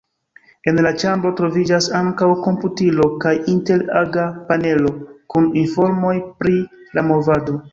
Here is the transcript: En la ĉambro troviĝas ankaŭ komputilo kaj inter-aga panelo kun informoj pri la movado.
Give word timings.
En 0.69 0.77
la 0.85 0.91
ĉambro 1.03 1.31
troviĝas 1.41 1.89
ankaŭ 1.99 2.29
komputilo 2.47 3.07
kaj 3.25 3.35
inter-aga 3.53 4.25
panelo 4.51 4.95
kun 5.35 5.53
informoj 5.65 6.19
pri 6.41 6.57
la 6.99 7.07
movado. 7.13 7.63